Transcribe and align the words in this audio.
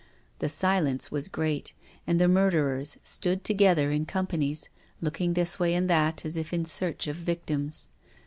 The 0.39 0.49
silence 0.49 1.11
was 1.11 1.27
great, 1.27 1.73
and 2.07 2.19
the 2.19 2.27
murderers 2.27 2.97
stood 3.03 3.43
together 3.43 3.91
in 3.91 4.07
companies, 4.07 4.67
looking 4.99 5.35
this 5.35 5.59
way 5.59 5.75
and 5.75 5.87
that 5.91 6.25
as 6.25 6.37
if 6.37 6.53
in 6.53 6.65
search 6.65 7.05
of 7.07 7.17
victims. 7.17 7.87